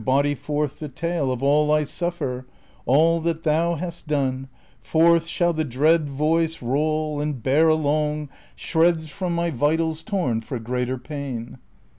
[0.01, 2.47] 87 Of all I suffer,
[2.87, 4.47] all that thou hast done,
[4.81, 10.57] Forth shall the dread voice roll, and bear along Shreds from my vitals torn for
[10.57, 11.59] greater pain.